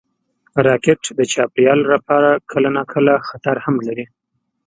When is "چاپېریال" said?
1.33-1.79